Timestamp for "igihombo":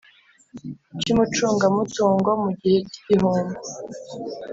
3.01-3.59